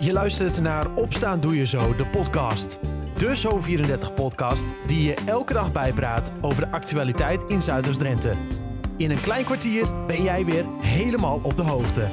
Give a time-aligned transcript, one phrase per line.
[0.00, 2.78] Je luistert naar Opstaan Doe Je Zo, de podcast.
[3.16, 8.34] De Zo34-podcast die je elke dag bijpraat over de actualiteit in Zuiders-Drenthe.
[8.96, 12.08] In een klein kwartier ben jij weer helemaal op de hoogte.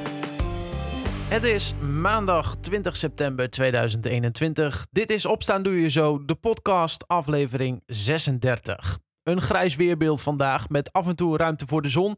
[1.28, 4.86] Het is maandag 20 september 2021.
[4.90, 8.98] Dit is Opstaan Doe Je Zo, de podcast, aflevering 36.
[9.22, 12.16] Een grijs weerbeeld vandaag met af en toe ruimte voor de zon.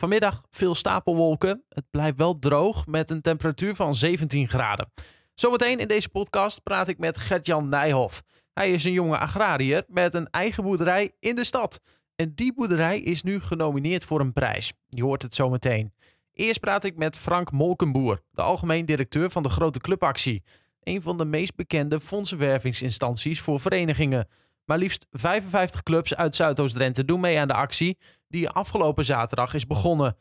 [0.00, 1.64] Vanmiddag veel stapelwolken.
[1.68, 4.92] Het blijft wel droog met een temperatuur van 17 graden.
[5.34, 8.22] Zometeen in deze podcast praat ik met Gert-Jan Nijhoff.
[8.52, 11.80] Hij is een jonge agrariër met een eigen boerderij in de stad.
[12.16, 14.72] En die boerderij is nu genomineerd voor een prijs.
[14.88, 15.92] Je hoort het zometeen.
[16.32, 20.42] Eerst praat ik met Frank Molkenboer, de algemeen directeur van de Grote Clubactie.
[20.82, 24.28] Een van de meest bekende fondsenwervingsinstanties voor verenigingen.
[24.64, 27.98] Maar liefst 55 clubs uit Zuidoost-Drenthe doen mee aan de actie
[28.30, 30.16] die afgelopen zaterdag is begonnen.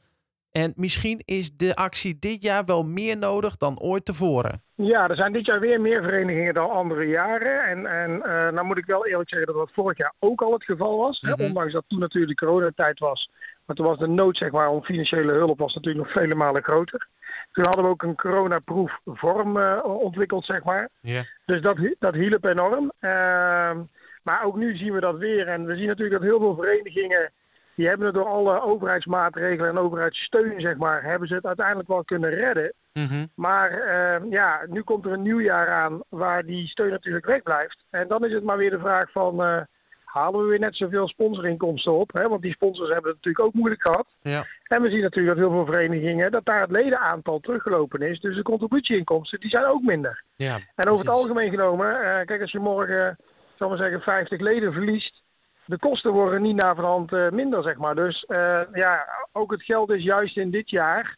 [0.52, 4.62] En misschien is de actie dit jaar wel meer nodig dan ooit tevoren.
[4.76, 7.64] Ja, er zijn dit jaar weer meer verenigingen dan andere jaren.
[7.64, 10.54] En, en uh, nou moet ik wel eerlijk zeggen dat dat vorig jaar ook al
[10.54, 11.22] het geval was.
[11.22, 11.46] Mm -hmm.
[11.46, 13.30] Ondanks dat toen natuurlijk de coronatijd was.
[13.66, 16.64] Maar toen was de nood zeg maar, om financiële hulp was natuurlijk nog vele malen
[16.64, 17.08] groter.
[17.52, 20.90] Toen hadden we ook een coronaproef vorm uh, ontwikkeld, zeg maar.
[21.02, 21.26] Yeah.
[21.46, 22.92] Dus dat, dat hielp enorm.
[23.00, 23.78] Uh,
[24.24, 25.48] maar ook nu zien we dat weer.
[25.48, 27.32] En we zien natuurlijk dat heel veel verenigingen
[27.80, 32.04] die hebben het door alle overheidsmaatregelen en overheidssteun, zeg maar, hebben ze het uiteindelijk wel
[32.04, 32.74] kunnen redden.
[32.94, 33.30] Mm -hmm.
[33.36, 37.84] Maar uh, ja, nu komt er een nieuw jaar aan waar die steun natuurlijk wegblijft.
[37.90, 39.62] En dan is het maar weer de vraag van, uh,
[40.04, 42.14] halen we weer net zoveel sponsorinkomsten op?
[42.14, 42.28] Hè?
[42.28, 44.08] Want die sponsors hebben het natuurlijk ook moeilijk gehad.
[44.22, 44.46] Ja.
[44.64, 48.20] En we zien natuurlijk dat heel veel verenigingen, dat daar het ledenaantal teruggelopen is.
[48.20, 50.24] Dus de contributieinkomsten, die zijn ook minder.
[50.36, 51.00] Ja, en over precies.
[51.00, 53.18] het algemeen genomen, uh, kijk als je morgen,
[53.58, 55.22] zal maar zeggen, 50 leden verliest
[55.70, 57.96] de kosten worden niet naderhand uh, minder, zeg maar.
[57.96, 61.18] Dus uh, ja, ook het geld is juist in dit jaar,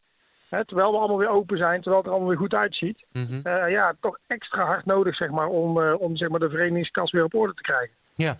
[0.49, 3.25] hè, terwijl we allemaal weer open zijn, terwijl het er allemaal weer goed uitziet, mm
[3.25, 3.41] -hmm.
[3.43, 7.23] uh, ja, toch extra hard nodig, zeg maar, om, om zeg maar, de verenigingskas weer
[7.23, 7.95] op orde te krijgen.
[8.13, 8.35] Ja,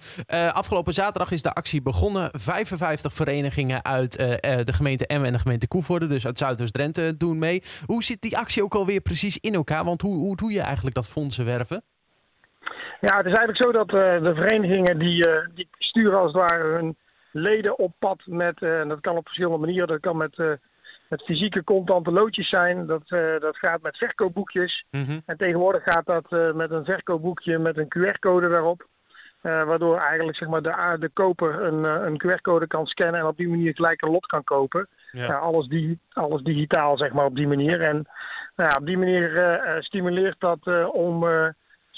[0.52, 2.30] afgelopen zaterdag is de actie begonnen.
[2.31, 4.12] 55 verenigingen uit
[4.66, 7.63] de gemeente Emmen en de gemeente Koevoorde, dus uit Zuidoost-Drenthe, doen mee.
[7.86, 9.84] Hoe zit die actie ook alweer precies in elkaar?
[9.84, 11.84] Want hoe, hoe doe je eigenlijk dat fondsen werven?
[13.02, 16.42] Ja, het is eigenlijk zo dat uh, de verenigingen die, uh, die sturen als het
[16.42, 16.96] ware hun
[17.32, 20.38] leden op pad met, uh, en dat kan op verschillende manieren, dat kan met,
[21.10, 23.08] met fysieke contante loodjes zijn, dat,
[23.40, 25.22] dat gaat met verkoopboekjes mm -hmm.
[25.26, 28.88] en tegenwoordig gaat dat met een verkoopboekje met een QR-code daarop.
[29.42, 33.50] waardoor eigenlijk zeg maar, de, de koper een, een QR-code kan scannen en op die
[33.50, 34.88] manier gelijk een lot kan kopen.
[35.12, 35.26] Ja.
[35.26, 37.81] Ja, alles, di alles digitaal zeg maar, op die manier.
[37.81, 38.08] En
[38.56, 41.26] nou ja, op die manier stimuleert dat om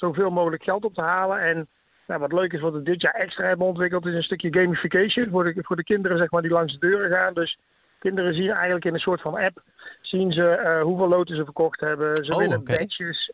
[0.04, 1.40] zoveel mogelijk geld op te halen.
[1.40, 1.68] En
[2.08, 5.30] nou, wat leuk is, wat we dit jaar extra hebben ontwikkeld, is een stukje gamification
[5.30, 7.34] voor de, voor de kinderen zeg maar, die langs de deuren gaan.
[7.34, 7.58] Dus
[8.00, 9.62] kinderen zien eigenlijk in een soort van app,
[10.02, 12.26] zien ze uh, hoeveel loten ze verkocht hebben.
[12.26, 12.78] Ze oh, winnen okay.
[12.78, 13.32] badges.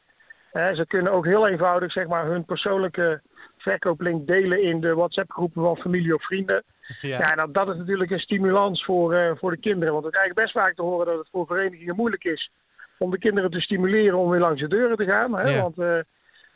[0.54, 3.22] Uh, ze kunnen ook heel eenvoudig zeg maar, hun persoonlijke
[3.58, 6.64] verkooplink delen in de WhatsApp groepen van familie of vrienden.
[7.02, 9.94] Ja, ja dat, dat is natuurlijk een stimulans voor, uh, voor de kinderen.
[9.94, 12.52] Want we krijgen best vaak te horen dat het voor verenigingen moeilijk is
[12.98, 15.36] om de kinderen te stimuleren om weer langs de deuren te gaan.
[15.36, 15.50] Hè?
[15.50, 15.62] Ja.
[15.62, 16.06] Want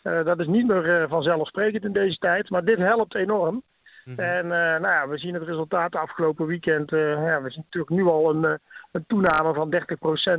[0.03, 3.64] dat is niet meer uh, vanzelfsprekend in deze tijd, maar dit helpt enorm.
[4.06, 4.19] Mhm.
[4.19, 6.90] En uh, nou ja, we zien het resultaat afgelopen weekend.
[6.90, 8.59] ja, we zien natuurlijk nu al een,
[8.92, 9.75] een toename van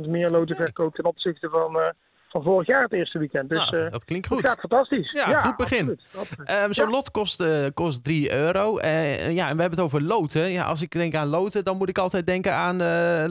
[0.05, 1.93] 30% meer lotenverkoop ten opzichte van,
[2.29, 3.49] van vorig jaar het eerste weekend.
[3.49, 4.37] Dus nou, dat klinkt goed.
[4.37, 5.11] Het gaat fantastisch.
[5.11, 5.87] Ja, ja goed begin.
[5.89, 6.91] Um, Zo'n ja.
[6.91, 7.43] lot kost,
[7.73, 8.79] kost 3 euro.
[8.81, 10.51] ja, en we hebben het over loten.
[10.51, 12.77] Ja, als ik denk aan loten, dan moet ik altijd denken aan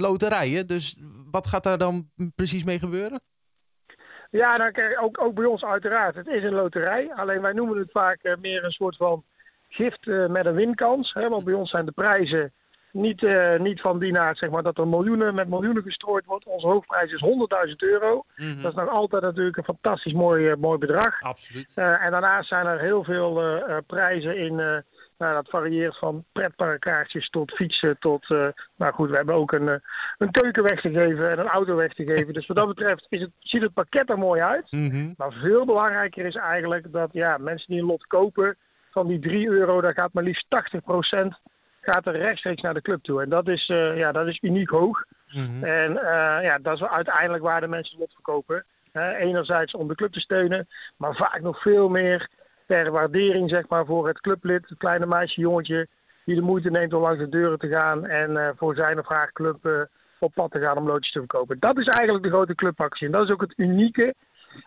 [0.00, 0.66] loterijen.
[0.66, 0.96] Dus
[1.30, 3.20] wat gaat daar dan precies mee gebeuren?
[4.40, 6.14] Ja, nou, kijk, ook, ook bij ons uiteraard.
[6.14, 7.12] Het is een loterij.
[7.14, 9.24] Alleen wij noemen het vaak uh, meer een soort van
[9.68, 11.12] gift uh, met een winkans.
[11.12, 11.28] Hè?
[11.28, 12.52] Want bij ons zijn de prijzen
[12.92, 16.44] niet, uh, niet van die naart zeg maar, dat er miljoenen met miljoenen gestrooid wordt.
[16.44, 17.24] Onze hoofdprijs is
[17.68, 18.24] 100.000 euro.
[18.36, 18.62] Mm -hmm.
[18.62, 21.22] Dat is nog altijd natuurlijk een fantastisch mooi, mooi bedrag.
[21.22, 21.72] Absoluut.
[21.74, 24.84] en daarnaast zijn er heel veel prijzen in...
[25.18, 28.30] Nou, dat varieert van pretparkkaartjes tot fietsen tot...
[28.30, 29.74] Uh, nou goed, we hebben ook een, uh,
[30.18, 32.34] een keuken weg te geven en een auto weg te geven.
[32.34, 34.72] Dus wat dat betreft is het, ziet het pakket er mooi uit.
[34.72, 35.14] Mm -hmm.
[35.16, 38.56] Maar veel belangrijker is eigenlijk dat ja, mensen die een lot kopen...
[38.90, 41.28] van die 3 euro, daar gaat maar liefst 80%
[41.80, 43.22] gaat er rechtstreeks naar de club toe.
[43.22, 45.04] En dat is, uh, ja, dat is uniek hoog.
[45.32, 45.64] Mm -hmm.
[45.64, 45.92] En
[46.42, 48.64] ja, dat is uiteindelijk waar de mensen lot verkopen.
[49.18, 52.28] enerzijds om de club te steunen, maar vaak nog veel meer
[52.66, 55.88] ter waardering zeg maar, voor het clublid, het kleine meisje, jongetje,
[56.24, 59.08] die de moeite neemt om langs de deuren te gaan en uh, voor zijn of
[59.08, 59.80] haar club uh,
[60.18, 61.58] op pad te gaan om loodjes te verkopen.
[61.58, 63.06] Dat is eigenlijk de grote clubactie.
[63.06, 64.14] En dat is ook het unieke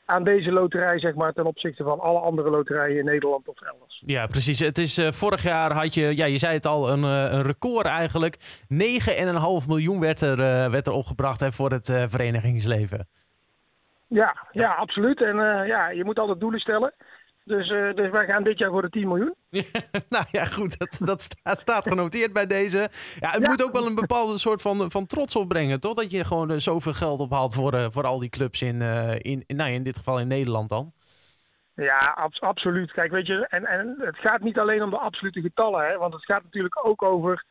[0.06, 4.04] aan deze loterij, zeg maar, ten opzichte van alle andere loterijen in Nederland of elders.
[4.06, 4.60] Ja, precies.
[4.60, 7.86] Het is uh, vorig jaar had je, ja, je zei het al, een, een record
[7.86, 8.38] eigenlijk.
[8.62, 10.38] 9,5 miljoen werd er,
[10.72, 13.08] werd er opgebracht hè, voor het verenigingsleven.
[14.08, 15.22] Ja, ja absoluut.
[15.22, 15.36] En
[15.68, 16.94] ja, je moet altijd doelen stellen.
[17.48, 19.36] Dus, uh, dus wij gaan dit jaar voor de 10 miljoen.
[20.10, 22.90] nou ja, goed, dat, dat staat, staat genoteerd bij deze.
[23.20, 25.94] Ja, het moet ook wel een bepaalde soort van, van trots opbrengen, toch?
[25.94, 28.82] Dat je gewoon uh, zoveel geld ophaalt voor, uh, voor al die clubs in,
[29.22, 30.94] in, nou, in dit geval in Nederland dan.
[31.74, 32.92] Ja, ab absoluut.
[32.92, 36.14] Kijk, weet je, en, en het gaat niet alleen om de absolute getallen, hè, want
[36.14, 37.46] het gaat natuurlijk ook over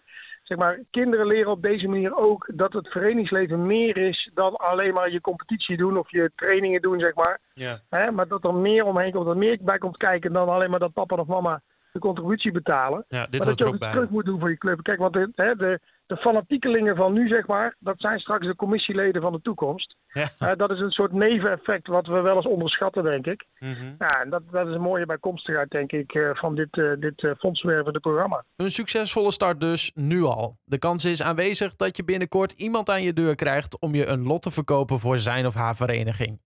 [0.46, 4.94] zeg maar, kinderen leren op deze manier ook dat het verenigingsleven meer is dan alleen
[4.94, 7.40] maar je competitie doen of je trainingen doen, zeg maar.
[7.54, 7.80] Ja.
[7.88, 10.70] Hè, maar dat er meer omheen komt, dat er meer bij komt kijken dan alleen
[10.70, 11.62] maar dat papa of mama
[11.96, 13.04] de contributie betalen.
[13.08, 14.82] Ja, dit maar dat je ook terug moet doen voor je club.
[14.82, 18.56] Kijk, want de, hè, de, de fanatiekelingen van nu, zeg maar, dat zijn straks de
[18.56, 19.96] commissieleden van de toekomst.
[20.08, 20.28] Ja.
[20.38, 23.44] Uh, dat is een soort neveneffect wat we wel eens onderschatten, denk ik.
[23.58, 23.94] Mm -hmm.
[23.98, 27.34] Ja, en dat, dat is een mooie bijkomstigheid, denk ik, uh, van dit, uh, dit
[27.38, 28.44] fondswervende programma.
[28.56, 30.56] Een succesvolle start dus, nu al.
[30.64, 34.22] De kans is aanwezig dat je binnenkort iemand aan je deur krijgt om je een
[34.22, 36.40] lot te verkopen voor zijn of haar vereniging.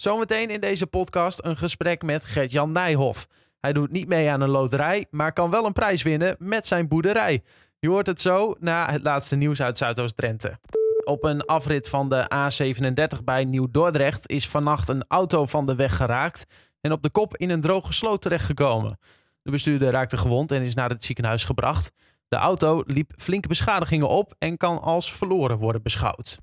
[0.00, 3.26] Zometeen in deze podcast een gesprek met Gert-Jan Nijhoff.
[3.60, 6.88] Hij doet niet mee aan een loterij, maar kan wel een prijs winnen met zijn
[6.88, 7.42] boerderij.
[7.78, 10.58] Je hoort het zo na het laatste nieuws uit Zuidoost-Drenthe.
[11.04, 15.96] Op een afrit van de A37 bij Nieuw-Dordrecht is vannacht een auto van de weg
[15.96, 16.46] geraakt
[16.80, 18.98] en op de kop in een droge sloot terechtgekomen.
[19.42, 21.92] De bestuurder raakte gewond en is naar het ziekenhuis gebracht.
[22.28, 26.38] De auto liep flinke beschadigingen op en kan als verloren worden beschouwd.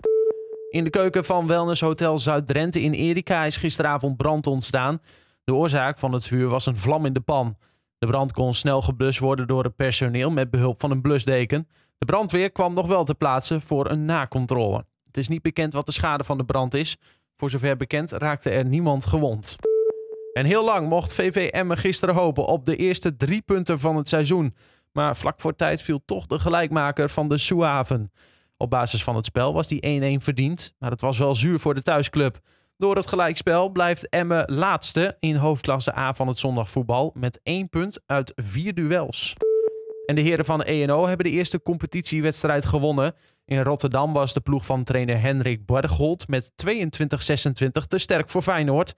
[0.70, 5.02] In de keuken van Wellness Hotel Zuid-Drenthe in Erika is gisteravond brand ontstaan.
[5.48, 7.58] De oorzaak van het vuur was een vlam in de pan.
[7.98, 11.68] De brand kon snel geblust worden door het personeel met behulp van een blusdeken.
[11.98, 14.86] De brandweer kwam nog wel te plaatsen voor een nakontrole.
[15.06, 16.98] Het is niet bekend wat de schade van de brand is.
[17.36, 19.56] Voor zover bekend raakte er niemand gewond.
[20.34, 24.08] En heel lang mocht VV Emmen gisteren hopen op de eerste drie punten van het
[24.10, 24.56] seizoen.
[24.92, 28.12] Maar vlak voor tijd viel toch de gelijkmaker van de Suaven.
[28.58, 31.74] Op basis van het spel was die 1-1 verdiend, maar het was wel zuur voor
[31.74, 32.40] de thuisclub.
[32.78, 38.00] Door het gelijkspel blijft Emmen laatste in hoofdklasse A van het zondagvoetbal met één punt
[38.06, 39.34] uit vier duels.
[40.06, 43.14] En de heren van ENO hebben de eerste competitiewedstrijd gewonnen.
[43.46, 46.76] In Rotterdam was de ploeg van trainer Henrik Bergholt met 22-26
[47.88, 48.96] te sterk voor Feyenoord.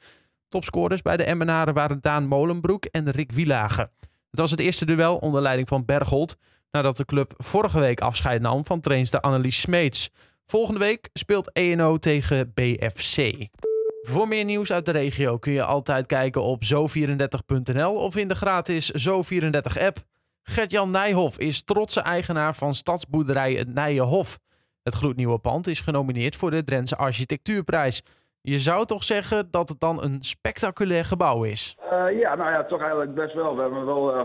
[0.49, 3.91] Topscorers bij de Emmenaren waren Daan Molenbroek en Rick Wielagen.
[4.29, 6.37] Het was het eerste duel onder leiding van Bergholt,
[6.71, 10.09] nadat de club vorige week afscheid nam van trainster Annelies Smeets.
[10.45, 13.47] Volgende week speelt ENO tegen BFC.
[14.01, 18.35] Voor meer nieuws uit de regio kun je altijd kijken op zo34.nl of in de
[18.35, 19.97] gratis Zo34-app.
[20.43, 24.37] Gert-Jan Nijhoff is trotse eigenaar van stadsboerderij Het Nijenhof.
[24.83, 28.03] Het gloednieuwe pand is genomineerd voor de Drentse Architectuurprijs.
[28.41, 31.77] Je zou toch zeggen dat het dan een spectaculair gebouw is?
[31.91, 33.55] Uh, ja, nou ja, toch eigenlijk best wel.
[33.55, 34.21] We hebben wel uh,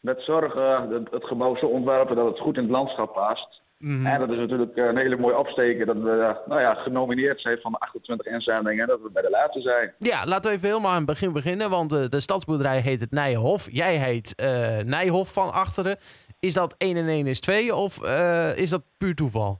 [0.00, 0.54] met zorg
[0.90, 3.62] het, het, gebouw zo ontwerpen dat het goed in het landschap past.
[3.78, 7.58] Mm En dat is natuurlijk een hele mooie opsteken dat we nou ja, genomineerd zijn
[7.60, 9.92] van de 28 inzendingen en dat we bij de laatste zijn.
[9.98, 13.10] Ja, laten we even helemaal aan het begin beginnen, want de, de stadsboerderij heet het
[13.10, 13.68] Nijhof.
[13.70, 15.96] Jij heet uh, Nijhof van achteren.
[16.40, 19.58] Is dat 1 en 1 is 2 of uh, is dat puur toeval?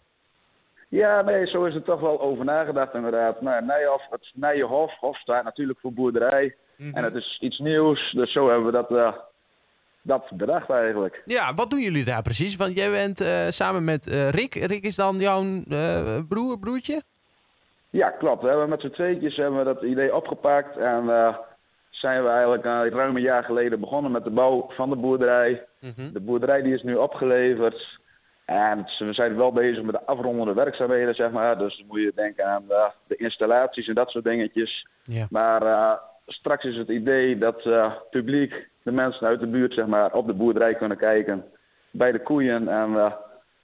[0.88, 3.40] Ja, nee, zo is er toch wel over nagedacht inderdaad.
[3.40, 6.54] Nou, Nijhof, het Nijenhof, Hof staat natuurlijk voor boerderij.
[6.76, 6.94] -hmm.
[6.94, 9.12] En het is iets nieuws, dus zo hebben we dat uh,
[10.06, 11.22] dat bedacht eigenlijk.
[11.24, 12.56] Ja, wat doen jullie daar precies?
[12.56, 14.54] Want jij bent uh, samen met uh, Rick.
[14.54, 17.02] Rick is dan jouw uh, broer, broertje?
[17.90, 18.42] Ja, klopt.
[18.42, 20.76] We hebben met z'n tweetjes hebben we dat idee opgepakt.
[20.76, 21.36] En
[21.90, 22.64] zijn we eigenlijk
[22.94, 25.66] ruim een jaar geleden begonnen met de bouw van de boerderij.
[25.80, 26.12] Mm -hmm.
[26.12, 27.98] De boerderij die is nu opgeleverd.
[28.44, 31.58] En we zijn wel bezig met de afrondende werkzaamheden, zeg maar.
[31.58, 34.86] Dus dan moet je denken aan de, de installaties en dat soort dingetjes.
[35.30, 35.62] Maar
[36.26, 40.26] straks is het idee dat uh, publiek, de mensen uit de buurt, zeg maar, op
[40.26, 41.44] de boerderij kunnen kijken.
[41.90, 43.12] Bij de koeien en uh,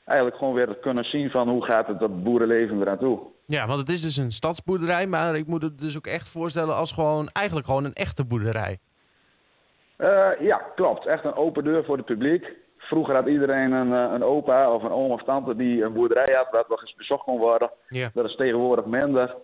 [0.04, 3.20] eigenlijk gewoon weer kunnen zien van hoe gaat het dat boerenleven eraan toe.
[3.46, 6.76] Ja, want het is dus een stadsboerderij, maar ik moet het dus ook echt voorstellen
[6.76, 8.78] als gewoon eigenlijk gewoon een echte boerderij.
[9.98, 11.06] Uh, ja, klopt.
[11.06, 12.46] Echt een open deur voor het publiek.
[12.78, 16.48] Vroeger had iedereen een, een opa of een oom of tante die een boerderij had,
[16.50, 17.70] waar wel eens bezocht kon worden.
[17.88, 18.10] Ja.
[18.14, 19.34] Dat is tegenwoordig minder.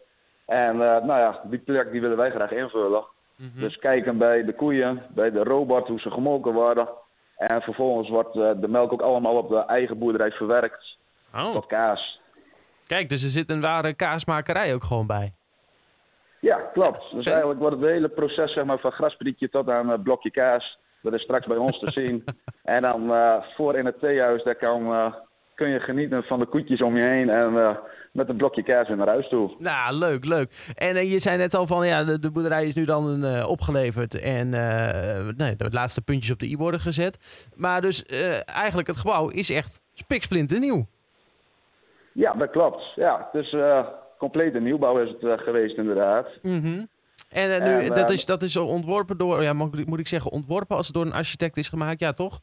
[0.49, 3.05] En uh, nou ja, die plek die willen wij graag invullen.
[3.37, 3.61] Mm -hmm.
[3.61, 6.89] Dus kijken bij de koeien, bij de robot, hoe ze gemolken worden.
[7.37, 10.97] En vervolgens wordt uh, de melk ook allemaal op de eigen boerderij verwerkt
[11.35, 11.53] oh.
[11.53, 12.21] tot kaas.
[12.87, 15.33] Kijk, dus er zit een ware kaasmakerij ook gewoon bij.
[16.41, 17.11] Ja, klopt.
[17.13, 20.79] Dus eigenlijk wordt het hele proces zeg maar, van grasprietje tot aan uh, blokje kaas.
[21.03, 22.25] Dat is straks bij ons te zien.
[22.63, 23.13] En dan
[23.57, 25.15] voor in het theehuis, daar kan,
[25.55, 27.31] kun je genieten van de koetjes om je heen.
[27.31, 27.79] En
[28.13, 29.55] met een blokje kaas in naar huis toe.
[29.59, 30.73] Nou, leuk, leuk.
[30.75, 33.49] En uh, je zei net al van, ja, de, de boerderij is nu dan uh,
[33.49, 37.19] opgeleverd en uh, nee, de laatste puntjes op de i worden gezet.
[37.55, 38.07] Maar dus
[38.45, 40.87] eigenlijk het gebouw is echt spiksplinter nieuw.
[42.13, 42.93] Ja, dat klopt.
[42.95, 43.57] Ja, dus
[44.19, 46.27] complete nieuwbouw is het geweest inderdaad.
[46.43, 46.85] Mhm.
[47.29, 50.95] En, nu, dat, is, dat is ontworpen door, ja, moet, ik zeggen, ontworpen als het
[50.95, 52.41] door een architect is gemaakt, ja toch?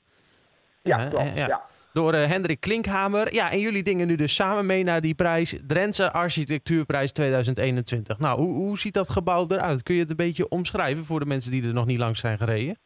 [0.82, 1.62] Ja, ja, ja.
[1.96, 3.34] Door Hendrik Klinkhamer.
[3.34, 8.20] Ja, en jullie dingen nu dus samen mee naar die prijs, Drentse Architectuurprijs 2021.
[8.20, 9.84] Nou, hoe, hoe ziet dat gebouw eruit?
[9.84, 12.38] Kun je het een beetje omschrijven voor de mensen die er nog niet langs zijn
[12.38, 12.78] gereden?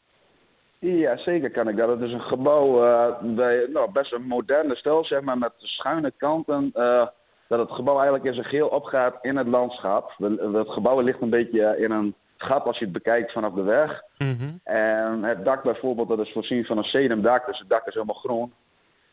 [0.80, 1.89] Ja, zeker kan ik dat.
[1.89, 6.12] Het is een gebouw uh, bij nou, best een moderne stijl, zeg maar, met schuine
[6.18, 6.72] kanten.
[6.75, 7.08] Uh,
[7.48, 10.13] dat het gebouw eigenlijk in zijn geel opgaat in het landschap.
[10.18, 14.01] Het gebouw ligt een beetje in een gat als je het bekijkt vanaf de weg.
[14.18, 17.94] Mm En het dak bijvoorbeeld, dat is voorzien van een sedumdak, dus het dak is
[17.94, 18.54] helemaal groen.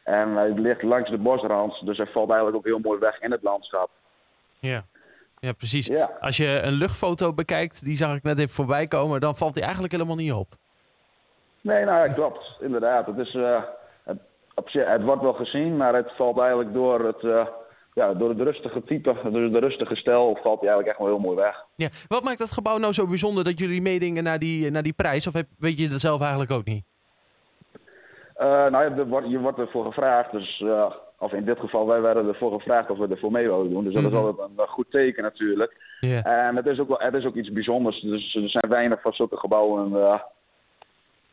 [0.07, 3.31] En hij ligt langs de bosrand, dus hij valt eigenlijk ook heel mooi weg in
[3.31, 3.91] het landschap.
[4.59, 4.85] Ja,
[5.39, 5.91] ja precies.
[6.21, 9.63] Als je een luchtfoto bekijkt, die zag ik net even voorbij komen, dan valt hij
[9.63, 10.55] eigenlijk helemaal niet op.
[11.61, 12.57] Nee, nou, klopt.
[12.61, 13.07] Inderdaad.
[13.07, 13.63] Het, is, uh,
[14.03, 14.19] het,
[14.55, 17.47] op zich, het wordt wel gezien, maar het valt eigenlijk door het, uh,
[17.95, 21.19] ja, door het rustige type, door de rustige stijl, valt hij eigenlijk echt wel heel
[21.19, 21.65] mooi weg.
[21.77, 21.89] Ja.
[22.09, 25.27] Wat maakt dat gebouw nou zo bijzonder dat jullie meedingen naar die, naar die prijs?
[25.27, 26.85] Of weet je dat zelf eigenlijk ook niet?
[28.41, 30.33] Uh, nou, je wordt ervoor gevraagd.
[30.33, 30.65] Dus,
[31.19, 33.85] of in dit geval, wij werden ervoor gevraagd of we ervoor mee wilden doen.
[33.85, 34.19] Dus dat is mhm.
[34.19, 35.77] altijd een, goed teken natuurlijk.
[36.01, 36.27] Yeah.
[36.27, 38.01] En het is, ook wel, het is ook iets bijzonders.
[38.01, 40.21] Dus er zijn weinig van zulke gebouwen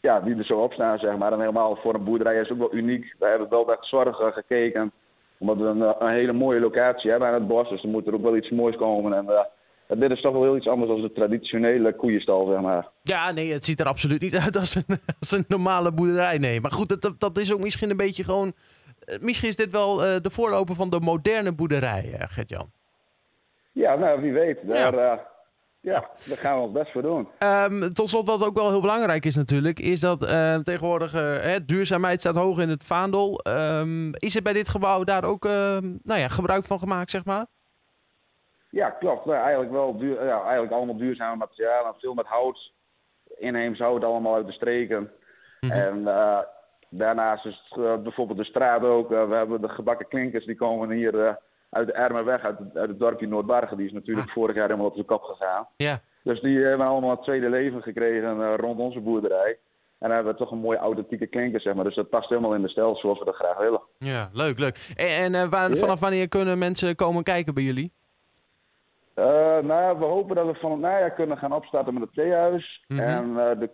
[0.04, 1.32] ja, die er zo op staan, zeg maar.
[1.32, 3.16] En helemaal voor een boerderij is ook wel uniek.
[3.20, 4.92] We hebben wel echt zorgen gekeken.
[5.38, 7.70] Omdat we een, een, hele mooie locatie hebben aan het bos.
[7.70, 9.14] Dus er moet er ook wel iets moois komen.
[9.14, 9.26] En
[9.96, 12.90] dit is toch wel heel iets anders dan de traditionele koeienstal, zeg maar.
[13.04, 14.86] Ja, nee, het ziet er absoluut niet uit als een,
[15.20, 16.38] als een normale boerderij.
[16.38, 18.54] Nee, maar goed, dat, dat is ook misschien een beetje gewoon...
[19.00, 22.72] Eh, misschien is dit wel uh, de voorloper van de moderne boerderij, Gert-Jan.
[23.72, 24.60] Ja, nou, wie weet.
[24.64, 25.32] Daar, ja.
[25.84, 27.28] Ja, daar gaan we ons best voor doen.
[27.40, 31.56] Um, tot slot, wat ook wel heel belangrijk is natuurlijk, is dat uh, tegenwoordig uh,
[31.66, 33.46] duurzaamheid staat hoog in het vaandel.
[33.48, 35.52] Um, is er bij dit gebouw daar ook uh,
[36.04, 37.46] nou ja, gebruik van gemaakt, zeg maar?
[38.74, 39.26] Ja, klopt.
[39.26, 41.94] Nou, eigenlijk wel duur, ja, eigenlijk allemaal duurzame materialen.
[42.00, 42.72] Veel met hout,
[43.38, 45.12] inheems hout, allemaal uit de streken.
[45.60, 45.72] Mm -hmm.
[45.72, 46.40] En eh,
[46.90, 49.10] daarnaast is het, bijvoorbeeld de straat ook.
[49.10, 51.40] we hebben de gebakken klinkers, die komen hier
[51.70, 53.78] uit de Ermenweg, uit, uit het dorpje Noordbargen.
[53.78, 54.34] Die is natuurlijk ah.
[54.34, 55.68] vorig jaar helemaal op de kop gegaan.
[55.76, 56.02] Ja.
[56.24, 59.58] Dus die hebben allemaal een tweede leven gekregen rond onze boerderij.
[60.00, 61.84] En dan hebben we toch een mooie authentieke klinker, zeg maar.
[61.84, 63.82] Dus dat past helemaal in de stijl zoals we dat graag willen.
[63.98, 64.94] Ja, leuk, leuk.
[64.96, 67.92] En, en uh, waar, vanaf wanneer kunnen mensen komen kijken bij jullie?
[69.16, 69.26] Uh,
[69.60, 72.86] nou, we hopen dat we van het najaar kunnen gaan opstarten met het theehuis.
[72.88, 73.08] Mm -hmm.
[73.08, 73.70] En de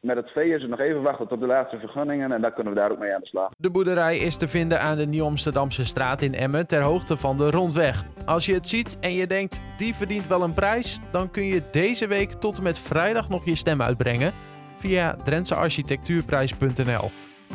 [0.00, 2.72] met het vee is het nog even wachten tot de laatste vergunningen en dan kunnen
[2.72, 3.50] we daar ook mee aan de slag.
[3.56, 7.50] De boerderij is te vinden aan de Nieuw-Amsterdamse straat in Emmen ter hoogte van de
[7.50, 8.04] Rondweg.
[8.26, 11.62] Als je het ziet en je denkt die verdient wel een prijs, dan kun je
[11.72, 14.32] deze week tot en met vrijdag nog je stem uitbrengen
[14.76, 17.10] via drentsearchitectuurprijs.nl.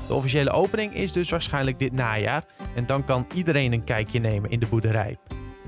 [0.07, 2.43] De officiële opening is dus waarschijnlijk dit najaar
[2.75, 5.17] en dan kan iedereen een kijkje nemen in de boerderij.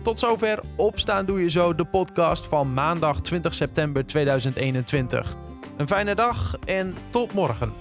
[0.06, 5.36] Tot zover Opstaan Doe Je Zo, de podcast van maandag 20 september 2021.
[5.78, 7.74] Een fijne dag en tot morgen.